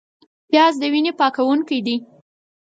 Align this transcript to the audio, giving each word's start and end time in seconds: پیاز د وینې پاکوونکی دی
پیاز 0.49 0.73
د 0.81 0.83
وینې 0.93 1.11
پاکوونکی 1.19 1.77
دی 1.85 1.95